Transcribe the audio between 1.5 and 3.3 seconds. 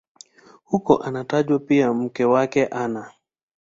pia mke wake Ana.